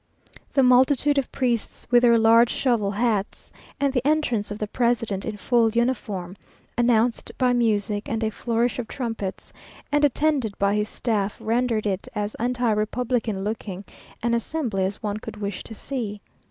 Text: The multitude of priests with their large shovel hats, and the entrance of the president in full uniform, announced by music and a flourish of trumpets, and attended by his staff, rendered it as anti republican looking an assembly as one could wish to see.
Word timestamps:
The 0.53 0.63
multitude 0.63 1.19
of 1.19 1.31
priests 1.31 1.85
with 1.91 2.01
their 2.01 2.17
large 2.17 2.49
shovel 2.49 2.89
hats, 2.89 3.53
and 3.79 3.93
the 3.93 4.01
entrance 4.03 4.49
of 4.49 4.57
the 4.57 4.65
president 4.65 5.25
in 5.25 5.37
full 5.37 5.69
uniform, 5.69 6.35
announced 6.75 7.31
by 7.37 7.53
music 7.53 8.09
and 8.09 8.23
a 8.23 8.31
flourish 8.31 8.79
of 8.79 8.87
trumpets, 8.87 9.53
and 9.91 10.03
attended 10.03 10.57
by 10.57 10.73
his 10.73 10.89
staff, 10.89 11.37
rendered 11.39 11.85
it 11.85 12.07
as 12.15 12.33
anti 12.39 12.71
republican 12.71 13.43
looking 13.43 13.85
an 14.23 14.33
assembly 14.33 14.85
as 14.85 15.03
one 15.03 15.17
could 15.17 15.37
wish 15.37 15.61
to 15.65 15.75
see. 15.75 16.19